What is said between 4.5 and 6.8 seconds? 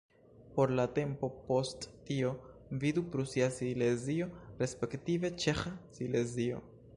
respektive Ĉeĥa Silezio.